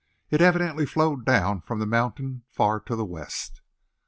[0.31, 3.61] It evidently flowed down from the mountain far to the west.